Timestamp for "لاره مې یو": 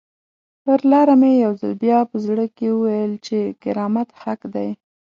0.91-1.53